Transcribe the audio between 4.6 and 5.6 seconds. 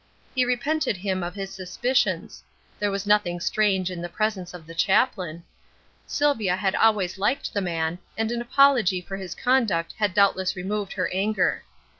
the chaplain.